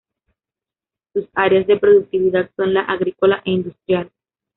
[1.13, 4.09] Sus áreas de productividad son la agrícola e industrial.